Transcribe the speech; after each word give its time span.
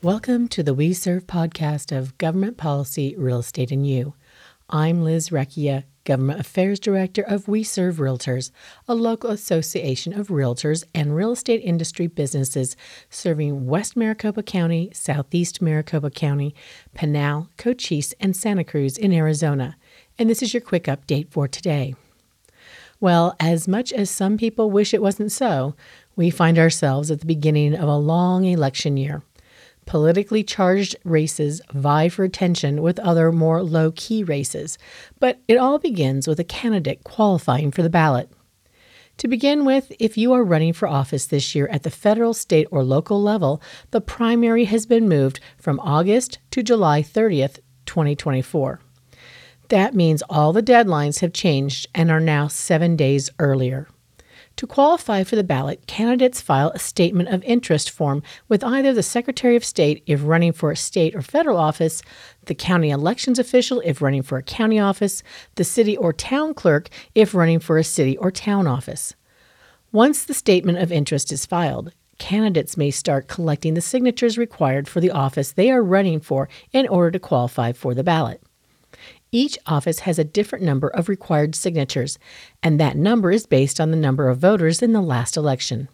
Welcome 0.00 0.46
to 0.50 0.62
the 0.62 0.74
We 0.74 0.92
Serve 0.92 1.26
podcast 1.26 1.90
of 1.90 2.16
Government 2.18 2.56
Policy, 2.56 3.16
Real 3.18 3.40
Estate, 3.40 3.72
and 3.72 3.84
You. 3.84 4.14
I'm 4.70 5.02
Liz 5.02 5.30
Recchia, 5.30 5.82
Government 6.04 6.38
Affairs 6.38 6.78
Director 6.78 7.22
of 7.22 7.48
We 7.48 7.64
Serve 7.64 7.96
Realtors, 7.96 8.52
a 8.86 8.94
local 8.94 9.30
association 9.30 10.12
of 10.16 10.28
realtors 10.28 10.84
and 10.94 11.16
real 11.16 11.32
estate 11.32 11.62
industry 11.64 12.06
businesses 12.06 12.76
serving 13.10 13.66
West 13.66 13.96
Maricopa 13.96 14.44
County, 14.44 14.88
Southeast 14.94 15.60
Maricopa 15.60 16.10
County, 16.10 16.54
Pinal, 16.94 17.48
Cochise, 17.56 18.14
and 18.20 18.36
Santa 18.36 18.62
Cruz 18.62 18.96
in 18.96 19.12
Arizona. 19.12 19.76
And 20.16 20.30
this 20.30 20.44
is 20.44 20.54
your 20.54 20.60
quick 20.60 20.84
update 20.84 21.28
for 21.32 21.48
today. 21.48 21.96
Well, 23.00 23.34
as 23.40 23.66
much 23.66 23.92
as 23.92 24.10
some 24.10 24.38
people 24.38 24.70
wish 24.70 24.94
it 24.94 25.02
wasn't 25.02 25.32
so, 25.32 25.74
we 26.14 26.30
find 26.30 26.56
ourselves 26.56 27.10
at 27.10 27.18
the 27.18 27.26
beginning 27.26 27.74
of 27.74 27.88
a 27.88 27.96
long 27.96 28.44
election 28.44 28.96
year 28.96 29.22
politically 29.88 30.44
charged 30.44 30.94
races 31.02 31.62
vie 31.72 32.10
for 32.10 32.22
attention 32.22 32.82
with 32.82 32.98
other 32.98 33.32
more 33.32 33.62
low 33.62 33.90
key 33.96 34.22
races, 34.22 34.76
but 35.18 35.40
it 35.48 35.56
all 35.56 35.78
begins 35.78 36.28
with 36.28 36.38
a 36.38 36.44
candidate 36.44 37.02
qualifying 37.04 37.70
for 37.70 37.82
the 37.82 37.88
ballot. 37.88 38.30
To 39.16 39.26
begin 39.26 39.64
with, 39.64 39.90
if 39.98 40.18
you 40.18 40.34
are 40.34 40.44
running 40.44 40.74
for 40.74 40.86
office 40.86 41.24
this 41.24 41.54
year 41.54 41.66
at 41.68 41.84
the 41.84 41.90
federal, 41.90 42.34
state, 42.34 42.68
or 42.70 42.84
local 42.84 43.20
level, 43.20 43.62
the 43.90 44.02
primary 44.02 44.66
has 44.66 44.84
been 44.84 45.08
moved 45.08 45.40
from 45.56 45.80
August 45.80 46.38
to 46.50 46.62
July 46.62 47.02
30th, 47.02 47.58
2024. 47.86 48.80
That 49.70 49.94
means 49.94 50.22
all 50.28 50.52
the 50.52 50.62
deadlines 50.62 51.20
have 51.20 51.32
changed 51.32 51.88
and 51.94 52.10
are 52.10 52.20
now 52.20 52.46
seven 52.46 52.94
days 52.94 53.30
earlier. 53.38 53.88
To 54.58 54.66
qualify 54.66 55.22
for 55.22 55.36
the 55.36 55.44
ballot, 55.44 55.86
candidates 55.86 56.40
file 56.40 56.70
a 56.70 56.80
statement 56.80 57.28
of 57.28 57.44
interest 57.44 57.90
form 57.90 58.24
with 58.48 58.64
either 58.64 58.92
the 58.92 59.04
Secretary 59.04 59.54
of 59.54 59.64
State 59.64 60.02
if 60.04 60.20
running 60.24 60.50
for 60.50 60.72
a 60.72 60.76
state 60.76 61.14
or 61.14 61.22
federal 61.22 61.56
office, 61.56 62.02
the 62.46 62.56
county 62.56 62.90
elections 62.90 63.38
official 63.38 63.80
if 63.84 64.02
running 64.02 64.22
for 64.22 64.36
a 64.36 64.42
county 64.42 64.80
office, 64.80 65.22
the 65.54 65.62
city 65.62 65.96
or 65.96 66.12
town 66.12 66.54
clerk 66.54 66.88
if 67.14 67.36
running 67.36 67.60
for 67.60 67.78
a 67.78 67.84
city 67.84 68.16
or 68.16 68.32
town 68.32 68.66
office. 68.66 69.14
Once 69.92 70.24
the 70.24 70.34
statement 70.34 70.78
of 70.78 70.90
interest 70.90 71.30
is 71.30 71.46
filed, 71.46 71.92
candidates 72.18 72.76
may 72.76 72.90
start 72.90 73.28
collecting 73.28 73.74
the 73.74 73.80
signatures 73.80 74.36
required 74.36 74.88
for 74.88 75.00
the 75.00 75.12
office 75.12 75.52
they 75.52 75.70
are 75.70 75.84
running 75.84 76.18
for 76.18 76.48
in 76.72 76.88
order 76.88 77.12
to 77.12 77.20
qualify 77.20 77.70
for 77.70 77.94
the 77.94 78.02
ballot. 78.02 78.42
Each 79.30 79.58
office 79.66 80.00
has 80.00 80.18
a 80.18 80.24
different 80.24 80.64
number 80.64 80.88
of 80.88 81.08
required 81.08 81.54
signatures, 81.54 82.18
and 82.62 82.80
that 82.80 82.96
number 82.96 83.30
is 83.30 83.46
based 83.46 83.80
on 83.80 83.90
the 83.90 83.96
number 83.96 84.28
of 84.28 84.38
voters 84.38 84.82
in 84.82 84.92
the 84.92 85.02
last 85.02 85.36
election. 85.36 85.88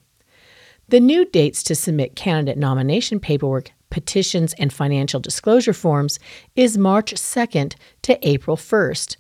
The 0.89 1.01
new 1.01 1.25
dates 1.25 1.63
to 1.65 1.75
submit 1.75 2.15
candidate 2.15 2.59
nomination 2.59 3.19
paperwork, 3.19 3.73
petitions, 3.91 4.55
and 4.55 4.73
financial 4.73 5.19
disclosure 5.19 5.73
forms 5.73 6.19
is 6.55 6.79
March 6.79 7.15
2nd 7.15 7.75
to 8.03 8.29
April 8.29 8.57
1st, 8.57 9.17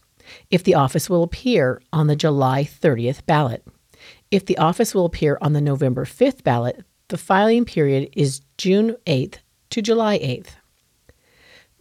if 0.50 0.62
the 0.62 0.74
office 0.74 1.08
will 1.08 1.22
appear 1.22 1.80
on 1.92 2.06
the 2.06 2.16
July 2.16 2.64
30th 2.64 3.24
ballot. 3.26 3.66
If 4.30 4.46
the 4.46 4.58
office 4.58 4.94
will 4.94 5.06
appear 5.06 5.38
on 5.40 5.54
the 5.54 5.60
November 5.60 6.04
5th 6.04 6.42
ballot, 6.42 6.84
the 7.08 7.18
filing 7.18 7.64
period 7.64 8.10
is 8.12 8.42
June 8.58 8.96
8th 9.06 9.36
to 9.70 9.82
July 9.82 10.18
8th. 10.18 10.56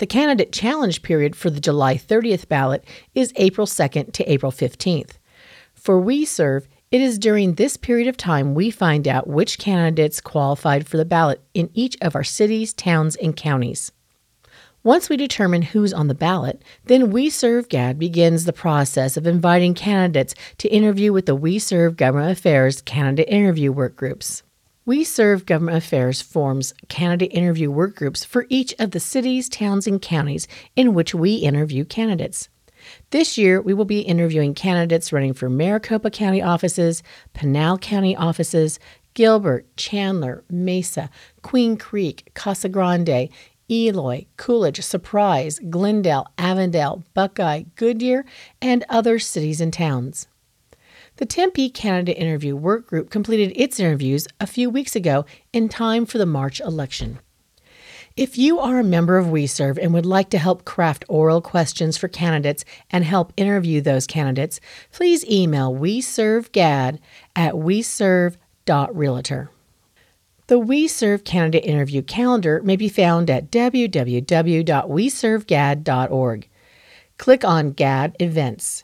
The 0.03 0.07
candidate 0.07 0.51
challenge 0.51 1.01
period 1.01 1.33
for 1.33 1.49
the 1.49 1.61
July 1.61 1.95
30th 1.95 2.49
ballot 2.49 2.83
is 3.15 3.31
April 3.37 3.65
2nd 3.65 4.11
to 4.11 4.29
April 4.29 4.51
15th. 4.51 5.11
For 5.73 5.97
We 5.97 6.25
Serve, 6.25 6.67
it 6.91 6.99
is 6.99 7.17
during 7.17 7.53
this 7.53 7.77
period 7.77 8.09
of 8.09 8.17
time 8.17 8.53
we 8.53 8.69
find 8.69 9.07
out 9.07 9.27
which 9.29 9.57
candidates 9.57 10.19
qualified 10.19 10.87
for 10.87 10.97
the 10.97 11.05
ballot 11.05 11.41
in 11.53 11.69
each 11.73 11.95
of 12.01 12.17
our 12.17 12.23
cities, 12.25 12.73
towns, 12.73 13.15
and 13.15 13.33
counties. 13.33 13.93
Once 14.83 15.07
we 15.07 15.15
determine 15.15 15.61
who's 15.61 15.93
on 15.93 16.09
the 16.09 16.13
ballot, 16.13 16.61
then 16.83 17.09
We 17.09 17.29
Serve 17.29 17.69
GAD 17.69 17.97
begins 17.97 18.43
the 18.43 18.51
process 18.51 19.15
of 19.15 19.25
inviting 19.25 19.73
candidates 19.73 20.35
to 20.57 20.67
interview 20.67 21.13
with 21.13 21.27
the 21.27 21.33
We 21.33 21.59
Serve 21.59 21.95
Government 21.95 22.37
Affairs 22.37 22.81
candidate 22.81 23.29
interview 23.29 23.71
work 23.71 23.95
groups. 23.95 24.43
We 24.85 25.05
serve 25.05 25.45
government 25.45 25.77
affairs 25.77 26.21
forms 26.21 26.73
candidate 26.89 27.31
interview 27.33 27.71
work 27.71 27.95
groups 27.95 28.25
for 28.25 28.45
each 28.49 28.75
of 28.79 28.91
the 28.91 28.99
cities, 28.99 29.47
towns, 29.47 29.87
and 29.87 30.01
counties 30.01 30.45
in 30.75 30.93
which 30.93 31.15
we 31.15 31.35
interview 31.35 31.85
candidates. 31.85 32.49
This 33.11 33.37
year, 33.37 33.61
we 33.61 33.73
will 33.73 33.85
be 33.85 34.01
interviewing 34.01 34.53
candidates 34.53 35.13
running 35.13 35.33
for 35.33 35.49
Maricopa 35.49 36.09
County 36.09 36.41
offices, 36.41 37.01
Pinal 37.33 37.77
County 37.77 38.13
offices, 38.13 38.77
Gilbert, 39.13 39.65
Chandler, 39.77 40.43
Mesa, 40.49 41.09
Queen 41.43 41.77
Creek, 41.77 42.31
Casa 42.33 42.67
Grande, 42.67 43.29
Eloy, 43.71 44.25
Coolidge, 44.35 44.81
Surprise, 44.81 45.59
Glendale, 45.69 46.27
Avondale, 46.37 47.05
Buckeye, 47.13 47.63
Goodyear, 47.77 48.25
and 48.61 48.83
other 48.89 49.17
cities 49.17 49.61
and 49.61 49.71
towns. 49.71 50.27
The 51.17 51.27
Tempe 51.27 51.69
candidate 51.69 52.17
interview 52.17 52.55
work 52.55 52.87
group 52.87 53.11
completed 53.11 53.53
its 53.55 53.79
interviews 53.79 54.27
a 54.39 54.47
few 54.47 54.69
weeks 54.69 54.95
ago 54.95 55.25
in 55.51 55.69
time 55.69 56.07
for 56.07 56.17
the 56.17 56.25
March 56.25 56.59
election. 56.59 57.19
If 58.15 58.37
you 58.37 58.59
are 58.59 58.79
a 58.79 58.83
member 58.83 59.17
of 59.17 59.25
WeServe 59.27 59.79
and 59.81 59.91
would 59.93 60.05
like 60.05 60.29
to 60.31 60.37
help 60.37 60.65
craft 60.65 61.05
oral 61.07 61.39
questions 61.41 61.97
for 61.97 62.07
candidates 62.07 62.63
and 62.91 63.03
help 63.03 63.33
interview 63.37 63.81
those 63.81 64.05
candidates, 64.05 64.59
please 64.91 65.25
email 65.25 65.73
WeServeGAD 65.73 66.99
at 67.35 67.55
weserv.realtor. 67.55 69.49
The 70.47 70.59
WeServe 70.59 71.23
candidate 71.25 71.65
interview 71.65 72.03
calendar 72.03 72.61
may 72.63 72.75
be 72.75 72.89
found 72.89 73.31
at 73.31 73.49
www.weservegad.org. 73.49 76.49
Click 77.17 77.45
on 77.45 77.71
GAD 77.71 78.15
Events. 78.19 78.83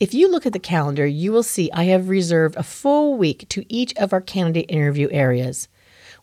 If 0.00 0.14
you 0.14 0.30
look 0.30 0.46
at 0.46 0.52
the 0.52 0.60
calendar, 0.60 1.04
you 1.04 1.32
will 1.32 1.42
see 1.42 1.72
I 1.72 1.84
have 1.84 2.08
reserved 2.08 2.54
a 2.54 2.62
full 2.62 3.16
week 3.16 3.48
to 3.48 3.64
each 3.68 3.92
of 3.96 4.12
our 4.12 4.20
candidate 4.20 4.66
interview 4.68 5.08
areas. 5.10 5.66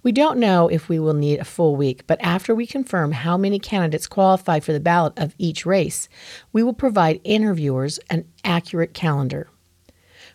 We 0.02 0.14
don't 0.14 0.40
know 0.40 0.70
if 0.70 0.88
we 0.88 0.98
will 0.98 1.14
need 1.14 1.40
a 1.40 1.46
full 1.46 1.76
week, 1.76 2.08
but 2.08 2.22
after 2.22 2.56
we 2.56 2.68
confirm 2.68 3.12
how 3.12 3.36
many 3.36 3.60
candidates 3.60 4.08
qualify 4.08 4.62
for 4.62 4.72
the 4.72 4.80
ballot 4.80 5.12
of 5.18 5.36
each 5.38 5.66
race, 5.66 6.08
we 6.54 6.64
will 6.64 6.74
provide 6.74 7.20
interviewers 7.26 8.00
an 8.10 8.26
accurate 8.46 8.94
calendar. 8.94 9.50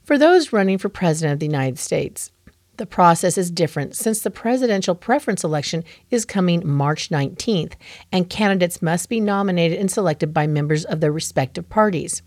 For 0.02 0.18
those 0.18 0.52
running 0.52 0.76
for 0.76 0.90
President 0.90 1.32
of 1.32 1.38
the 1.38 1.46
United 1.46 1.78
States, 1.78 2.32
the 2.76 2.84
process 2.84 3.38
is 3.38 3.50
different 3.50 3.96
since 3.96 4.20
the 4.20 4.30
presidential 4.30 4.94
preference 4.94 5.44
election 5.44 5.82
is 6.10 6.26
coming 6.26 6.68
March 6.68 7.08
19th, 7.08 7.72
and 8.12 8.28
candidates 8.28 8.82
must 8.82 9.08
be 9.08 9.18
nominated 9.18 9.78
and 9.78 9.90
selected 9.90 10.34
by 10.34 10.46
members 10.46 10.84
of 10.84 11.00
their 11.00 11.12
respective 11.12 11.70
parties. 11.70 12.20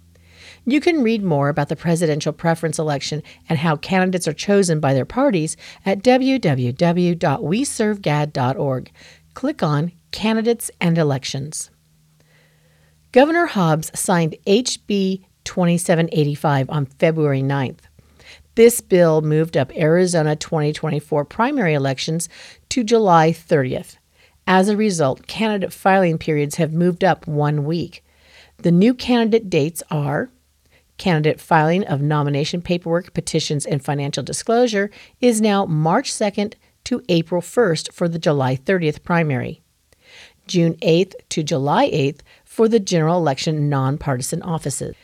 You 0.65 0.81
can 0.81 1.03
read 1.03 1.23
more 1.23 1.49
about 1.49 1.69
the 1.69 1.75
presidential 1.75 2.33
preference 2.33 2.79
election 2.79 3.21
and 3.49 3.59
how 3.59 3.75
candidates 3.77 4.27
are 4.27 4.33
chosen 4.33 4.79
by 4.79 4.93
their 4.93 5.05
parties 5.05 5.55
at 5.85 6.03
www.weservegad.org. 6.03 8.91
Click 9.33 9.63
on 9.63 9.91
Candidates 10.11 10.69
and 10.79 10.97
Elections. 10.97 11.69
Governor 13.11 13.47
Hobbs 13.47 13.91
signed 13.99 14.37
HB 14.47 15.25
2785 15.43 16.69
on 16.69 16.85
February 16.85 17.41
9th. 17.41 17.79
This 18.55 18.81
bill 18.81 19.21
moved 19.21 19.57
up 19.57 19.75
Arizona 19.75 20.35
2024 20.35 21.25
primary 21.25 21.73
elections 21.73 22.29
to 22.69 22.83
July 22.83 23.31
30th. 23.31 23.97
As 24.45 24.69
a 24.69 24.77
result, 24.77 25.25
candidate 25.25 25.73
filing 25.73 26.17
periods 26.17 26.55
have 26.55 26.73
moved 26.73 27.03
up 27.03 27.27
one 27.27 27.63
week. 27.63 28.02
The 28.63 28.71
new 28.71 28.93
candidate 28.93 29.49
dates 29.49 29.83
are 29.91 30.29
Candidate 30.97 31.41
filing 31.41 31.83
of 31.85 32.01
nomination 32.01 32.61
paperwork, 32.61 33.13
petitions, 33.13 33.65
and 33.65 33.83
financial 33.83 34.23
disclosure 34.23 34.89
is 35.19 35.41
now 35.41 35.65
March 35.65 36.09
2nd 36.09 36.53
to 36.85 37.03
April 37.09 37.41
1st 37.41 37.91
for 37.91 38.07
the 38.07 38.19
July 38.19 38.55
30th 38.55 39.03
primary, 39.03 39.61
June 40.47 40.75
8th 40.75 41.13
to 41.27 41.43
July 41.43 41.89
8th 41.89 42.19
for 42.45 42.69
the 42.69 42.79
general 42.79 43.17
election 43.17 43.67
nonpartisan 43.67 44.41
offices. 44.43 44.95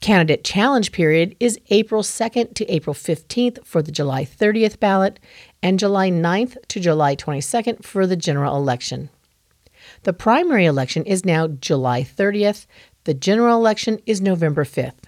Candidate 0.00 0.42
challenge 0.42 0.90
period 0.90 1.36
is 1.38 1.60
April 1.68 2.02
2nd 2.02 2.54
to 2.54 2.66
April 2.72 2.94
15th 2.94 3.62
for 3.66 3.82
the 3.82 3.92
July 3.92 4.24
30th 4.24 4.80
ballot 4.80 5.20
and 5.62 5.78
July 5.78 6.08
9th 6.10 6.56
to 6.68 6.80
July 6.80 7.14
22nd 7.14 7.84
for 7.84 8.06
the 8.06 8.16
general 8.16 8.56
election. 8.56 9.10
The 10.04 10.12
primary 10.12 10.64
election 10.64 11.04
is 11.04 11.24
now 11.24 11.48
July 11.48 12.02
30th. 12.02 12.66
The 13.04 13.14
general 13.14 13.56
election 13.56 13.98
is 14.06 14.20
November 14.20 14.64
5th. 14.64 15.04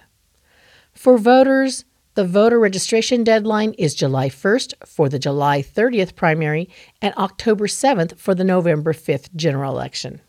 For 0.93 1.17
voters, 1.17 1.85
the 2.15 2.25
voter 2.25 2.59
registration 2.59 3.23
deadline 3.23 3.73
is 3.73 3.95
July 3.95 4.29
1st 4.29 4.73
for 4.85 5.07
the 5.07 5.19
July 5.19 5.61
30th 5.61 6.15
primary 6.15 6.69
and 7.01 7.13
October 7.15 7.67
7th 7.67 8.17
for 8.17 8.35
the 8.35 8.43
November 8.43 8.91
5th 8.91 9.33
general 9.35 9.71
election. 9.71 10.19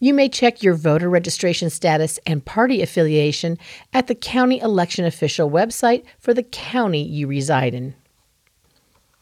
You 0.00 0.14
may 0.14 0.28
check 0.28 0.62
your 0.62 0.74
voter 0.74 1.08
registration 1.08 1.70
status 1.70 2.18
and 2.26 2.44
party 2.44 2.82
affiliation 2.82 3.56
at 3.92 4.08
the 4.08 4.14
county 4.16 4.58
election 4.58 5.04
official 5.04 5.48
website 5.48 6.04
for 6.18 6.34
the 6.34 6.42
county 6.42 7.02
you 7.02 7.28
reside 7.28 7.74
in. 7.74 7.94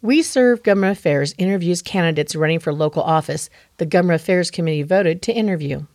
We 0.00 0.22
Serve 0.22 0.62
Government 0.62 0.99
Affairs 0.99 1.34
interviews 1.37 1.82
candidates 1.82 2.34
running 2.34 2.60
for 2.60 2.72
local 2.72 3.02
office 3.02 3.50
the 3.76 3.87
Government 3.87 4.20
Affairs 4.22 4.50
Committee 4.50 4.82
voted 4.82 5.20
to 5.22 5.32
interview. 5.32 5.87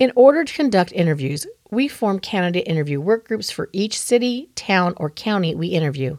In 0.00 0.12
order 0.16 0.44
to 0.44 0.54
conduct 0.54 0.92
interviews, 0.92 1.46
we 1.70 1.86
form 1.86 2.20
candidate 2.20 2.66
interview 2.66 3.02
work 3.02 3.28
groups 3.28 3.50
for 3.50 3.68
each 3.70 4.00
city, 4.00 4.48
town, 4.54 4.94
or 4.96 5.10
county 5.10 5.54
we 5.54 5.66
interview. 5.66 6.16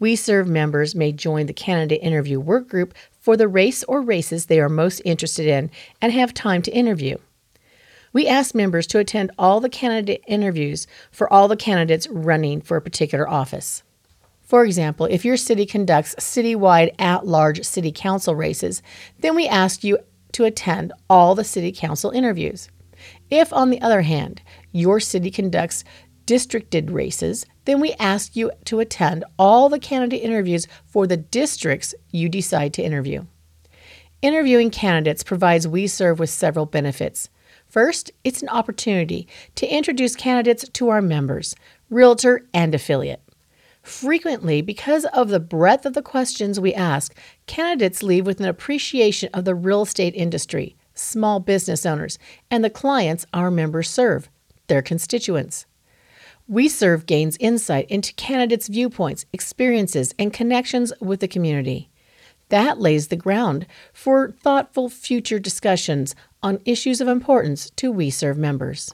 We 0.00 0.16
Serve 0.16 0.48
members 0.48 0.96
may 0.96 1.12
join 1.12 1.46
the 1.46 1.52
candidate 1.52 2.02
interview 2.02 2.40
work 2.40 2.68
group 2.68 2.94
for 3.20 3.36
the 3.36 3.46
race 3.46 3.84
or 3.84 4.02
races 4.02 4.46
they 4.46 4.58
are 4.58 4.68
most 4.68 5.00
interested 5.04 5.46
in 5.46 5.70
and 6.02 6.12
have 6.12 6.34
time 6.34 6.62
to 6.62 6.72
interview. 6.72 7.16
We 8.12 8.26
ask 8.26 8.56
members 8.56 8.88
to 8.88 8.98
attend 8.98 9.30
all 9.38 9.60
the 9.60 9.68
candidate 9.68 10.24
interviews 10.26 10.88
for 11.12 11.32
all 11.32 11.46
the 11.46 11.56
candidates 11.56 12.08
running 12.08 12.60
for 12.60 12.76
a 12.76 12.82
particular 12.82 13.28
office. 13.28 13.84
For 14.42 14.64
example, 14.64 15.06
if 15.06 15.24
your 15.24 15.36
city 15.36 15.64
conducts 15.64 16.16
citywide 16.16 16.92
at 16.98 17.24
large 17.24 17.62
city 17.62 17.92
council 17.92 18.34
races, 18.34 18.82
then 19.20 19.36
we 19.36 19.46
ask 19.46 19.84
you 19.84 19.98
to 20.32 20.44
attend 20.44 20.92
all 21.08 21.36
the 21.36 21.44
city 21.44 21.70
council 21.70 22.10
interviews. 22.10 22.68
If, 23.30 23.52
on 23.52 23.70
the 23.70 23.80
other 23.80 24.02
hand, 24.02 24.42
your 24.72 25.00
city 25.00 25.30
conducts 25.30 25.84
districted 26.26 26.90
races, 26.90 27.46
then 27.64 27.80
we 27.80 27.94
ask 27.94 28.36
you 28.36 28.50
to 28.66 28.80
attend 28.80 29.24
all 29.38 29.68
the 29.68 29.78
candidate 29.78 30.22
interviews 30.22 30.66
for 30.84 31.06
the 31.06 31.16
districts 31.16 31.94
you 32.10 32.28
decide 32.28 32.72
to 32.74 32.82
interview. 32.82 33.24
Interviewing 34.22 34.70
candidates 34.70 35.22
provides 35.22 35.68
We 35.68 35.86
Serve 35.86 36.18
with 36.18 36.30
several 36.30 36.66
benefits. 36.66 37.28
First, 37.68 38.10
it's 38.24 38.42
an 38.42 38.48
opportunity 38.48 39.28
to 39.56 39.66
introduce 39.66 40.16
candidates 40.16 40.68
to 40.68 40.88
our 40.88 41.02
members, 41.02 41.54
realtor, 41.90 42.46
and 42.54 42.74
affiliate. 42.74 43.22
Frequently, 43.82 44.62
because 44.62 45.04
of 45.06 45.28
the 45.28 45.40
breadth 45.40 45.86
of 45.86 45.94
the 45.94 46.02
questions 46.02 46.58
we 46.58 46.74
ask, 46.74 47.16
candidates 47.46 48.02
leave 48.02 48.26
with 48.26 48.40
an 48.40 48.46
appreciation 48.46 49.28
of 49.32 49.44
the 49.44 49.54
real 49.54 49.82
estate 49.82 50.14
industry, 50.14 50.76
small 50.98 51.40
business 51.40 51.86
owners, 51.86 52.18
and 52.50 52.64
the 52.64 52.70
clients 52.70 53.26
our 53.32 53.50
members 53.50 53.88
serve, 53.88 54.28
their 54.66 54.82
constituents. 54.82 55.66
We 56.48 56.68
serve 56.68 57.06
gains 57.06 57.36
insight 57.40 57.90
into 57.90 58.14
candidates' 58.14 58.68
viewpoints, 58.68 59.26
experiences, 59.32 60.14
and 60.18 60.32
connections 60.32 60.92
with 61.00 61.20
the 61.20 61.28
community. 61.28 61.90
That 62.50 62.80
lays 62.80 63.08
the 63.08 63.16
ground 63.16 63.66
for 63.92 64.30
thoughtful 64.30 64.88
future 64.88 65.40
discussions 65.40 66.14
on 66.42 66.60
issues 66.64 67.00
of 67.00 67.08
importance 67.08 67.70
to 67.70 67.90
We 67.90 68.10
Serve 68.10 68.38
members. 68.38 68.92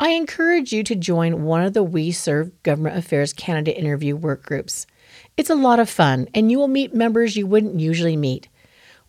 I 0.00 0.10
encourage 0.10 0.72
you 0.72 0.82
to 0.82 0.96
join 0.96 1.44
one 1.44 1.62
of 1.62 1.74
the 1.74 1.84
We 1.84 2.10
Serve 2.10 2.60
Government 2.64 2.96
Affairs 2.96 3.32
candidate 3.32 3.76
interview 3.76 4.16
work 4.16 4.44
groups. 4.44 4.88
It's 5.36 5.50
a 5.50 5.54
lot 5.54 5.78
of 5.78 5.88
fun, 5.88 6.26
and 6.34 6.50
you 6.50 6.58
will 6.58 6.66
meet 6.66 6.92
members 6.92 7.36
you 7.36 7.46
wouldn't 7.46 7.78
usually 7.78 8.16
meet. 8.16 8.48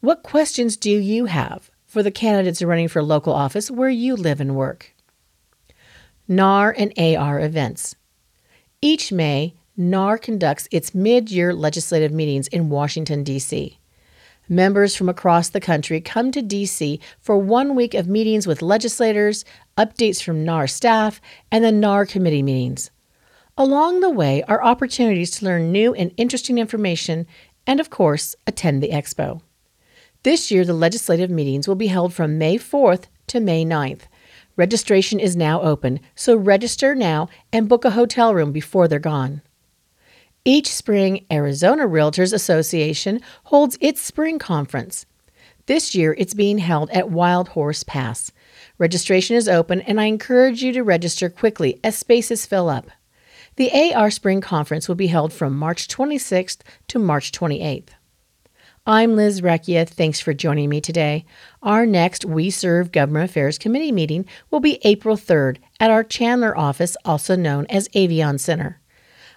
What 0.01 0.21
questions 0.21 0.77
do 0.77 0.91
you 0.91 1.25
have 1.25 1.71
for 1.93 2.01
the 2.01 2.09
candidates 2.09 2.63
running 2.63 2.87
for 2.87 3.03
local 3.03 3.33
office 3.33 3.69
where 3.69 3.87
you 3.87 4.15
live 4.15 4.41
and 4.41 4.55
work? 4.55 4.95
NAR 6.27 6.73
and 6.75 6.91
AR 6.97 7.39
events. 7.39 7.95
Each 8.81 9.11
May, 9.11 9.53
NAR 9.77 10.17
conducts 10.17 10.67
its 10.71 10.95
mid 10.95 11.29
year 11.29 11.53
legislative 11.53 12.11
meetings 12.11 12.47
in 12.47 12.69
Washington, 12.69 13.23
D.C. 13.23 13.77
Members 14.49 14.95
from 14.95 15.07
across 15.07 15.49
the 15.51 15.59
country 15.59 16.01
come 16.01 16.31
to 16.31 16.41
DC 16.41 16.99
for 17.19 17.37
one 17.37 17.75
week 17.75 17.93
of 17.93 18.07
meetings 18.07 18.47
with 18.47 18.63
legislators, 18.63 19.45
updates 19.77 20.19
from 20.19 20.43
NAR 20.43 20.65
staff, 20.65 21.21
and 21.51 21.63
the 21.63 21.71
NAR 21.71 22.07
committee 22.07 22.41
meetings. 22.41 22.89
Along 23.55 23.99
the 23.99 24.09
way 24.09 24.41
are 24.47 24.63
opportunities 24.63 25.29
to 25.29 25.45
learn 25.45 25.71
new 25.71 25.93
and 25.93 26.11
interesting 26.17 26.57
information 26.57 27.27
and, 27.67 27.79
of 27.79 27.91
course, 27.91 28.35
attend 28.47 28.81
the 28.81 28.89
expo. 28.89 29.41
This 30.23 30.49
year, 30.49 30.63
the 30.63 30.73
legislative 30.73 31.29
meetings 31.29 31.67
will 31.67 31.75
be 31.75 31.87
held 31.87 32.13
from 32.13 32.37
May 32.37 32.57
4th 32.57 33.07
to 33.27 33.41
May 33.41 33.65
9th. 33.65 34.03
Registration 34.55 35.19
is 35.19 35.35
now 35.35 35.61
open, 35.61 35.99
so 36.15 36.35
register 36.35 36.95
now 36.95 37.27
and 37.51 37.67
book 37.67 37.83
a 37.83 37.91
hotel 37.91 38.33
room 38.33 38.53
before 38.53 38.87
they're 38.87 38.99
gone. 38.99 39.41
Each 40.45 40.73
spring, 40.73 41.25
Arizona 41.29 41.87
Realtors 41.87 42.31
Association 42.31 43.19
holds 43.45 43.77
its 43.81 43.99
spring 43.99 44.39
conference. 44.39 45.05
This 45.65 45.93
year, 45.93 46.15
it's 46.17 46.33
being 46.33 46.57
held 46.57 46.89
at 46.91 47.09
Wild 47.09 47.49
Horse 47.49 47.83
Pass. 47.83 48.31
Registration 48.77 49.35
is 49.35 49.49
open, 49.49 49.81
and 49.81 49.99
I 49.99 50.05
encourage 50.05 50.63
you 50.63 50.71
to 50.73 50.83
register 50.83 51.29
quickly 51.29 51.79
as 51.83 51.97
spaces 51.97 52.45
fill 52.45 52.69
up. 52.69 52.89
The 53.57 53.93
AR 53.93 54.09
Spring 54.09 54.41
Conference 54.41 54.87
will 54.87 54.95
be 54.95 55.07
held 55.07 55.33
from 55.33 55.57
March 55.57 55.87
26th 55.87 56.59
to 56.87 56.99
March 56.99 57.31
28th. 57.31 57.89
I'm 58.85 59.15
Liz 59.15 59.39
Recchia. 59.39 59.87
Thanks 59.87 60.19
for 60.19 60.33
joining 60.33 60.67
me 60.67 60.81
today. 60.81 61.23
Our 61.61 61.85
next 61.85 62.25
We 62.25 62.49
Serve 62.49 62.91
Government 62.91 63.29
Affairs 63.29 63.57
Committee 63.57 63.93
meeting 63.93 64.25
will 64.51 64.59
be 64.59 64.81
April 64.83 65.15
3rd 65.15 65.59
at 65.79 65.89
our 65.89 66.03
Chandler 66.03 66.57
office, 66.57 66.97
also 67.05 67.37
known 67.37 67.65
as 67.69 67.87
Avion 67.95 68.37
Center. 68.37 68.81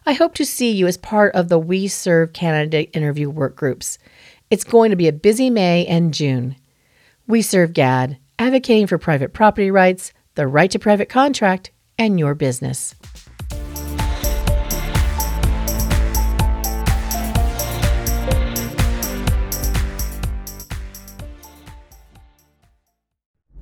I 0.05 0.15
hope 0.15 0.35
to 0.35 0.45
see 0.45 0.73
you 0.73 0.89
as 0.89 0.97
part 0.97 1.33
of 1.37 1.49
the 1.49 1.61
We 1.61 1.87
Serve 1.87 2.33
candidate 2.33 2.91
interview 2.93 3.31
work 3.31 3.55
groups. 3.55 3.99
It's 4.51 4.65
going 4.65 4.91
to 4.91 4.97
be 4.97 5.07
a 5.07 5.13
busy 5.13 5.49
May 5.49 5.87
and 5.87 6.13
June. 6.13 6.57
We 7.29 7.41
Serve 7.41 7.73
GAD, 7.73 8.19
advocating 8.41 8.89
for 8.89 8.99
private 8.99 9.33
property 9.33 9.71
rights, 9.71 10.13
the 10.35 10.49
right 10.49 10.73
to 10.73 10.81
private 10.81 11.09
contract, 11.09 11.71
and 11.97 12.19
your 12.19 12.35
business. 12.35 12.97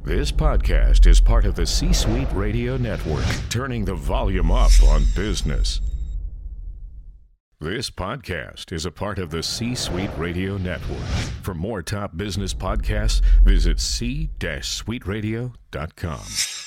This 0.04 0.30
podcast 0.30 1.06
is 1.06 1.18
part 1.18 1.46
of 1.46 1.54
the 1.54 1.64
C 1.64 1.94
Suite 1.94 2.28
Radio 2.34 2.76
Network, 2.76 3.24
turning 3.48 3.86
the 3.86 3.94
volume 3.94 4.52
up 4.52 4.70
on 4.82 5.06
business. 5.16 5.80
This 7.58 7.88
podcast 7.88 8.70
is 8.70 8.84
a 8.84 8.90
part 8.90 9.18
of 9.18 9.30
the 9.30 9.42
C 9.42 9.74
Suite 9.74 10.10
Radio 10.18 10.58
Network. 10.58 11.06
For 11.40 11.54
more 11.54 11.80
top 11.80 12.18
business 12.18 12.52
podcasts, 12.52 13.22
visit 13.44 13.80
c-suiteradio.com. 13.80 16.63